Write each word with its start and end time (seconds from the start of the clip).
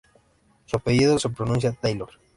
Su 0.65 0.77
apellido 0.77 1.19
se 1.19 1.29
pronuncia 1.29 1.73
"Taylor". 1.73 2.09